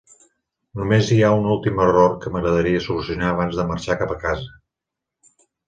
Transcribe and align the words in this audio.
Només 0.79 1.11
hi 1.15 1.17
ha 1.27 1.29
un 1.41 1.45
últim 1.57 1.83
error 1.83 2.17
que 2.25 2.33
m'agradaria 2.37 2.81
solucionar 2.87 3.29
abans 3.35 3.61
de 3.63 3.69
marxar 3.75 4.01
cap 4.03 4.17
a 4.17 4.21
casa. 4.27 5.39